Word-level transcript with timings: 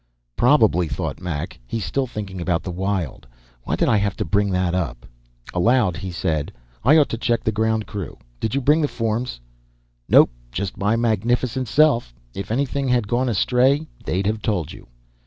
Probably, 0.35 0.87
thought 0.87 1.21
Mac, 1.21 1.59
he's 1.67 1.85
still 1.85 2.07
thinking 2.07 2.41
about 2.41 2.63
the 2.63 2.71
Wyld. 2.71 3.27
Why 3.65 3.75
did 3.75 3.87
I 3.87 3.97
have 3.97 4.15
to 4.15 4.25
bring 4.25 4.49
that 4.49 4.73
up? 4.73 5.05
Aloud, 5.53 5.97
he 5.97 6.09
said, 6.11 6.51
"I 6.83 6.97
ought 6.97 7.09
to 7.09 7.19
check 7.19 7.43
the 7.43 7.51
ground 7.51 7.85
crew. 7.85 8.17
Did 8.39 8.55
you 8.55 8.61
bring 8.61 8.81
the 8.81 8.87
forms?" 8.87 9.39
"Nope. 10.09 10.31
Just 10.51 10.75
my 10.75 10.95
magnificent 10.95 11.67
self. 11.67 12.15
If 12.33 12.49
anything 12.49 12.87
had 12.87 13.07
gone 13.07 13.29
astray, 13.29 13.85
they'd 14.03 14.25
have 14.25 14.41
told 14.41 14.73
you." 14.73 14.87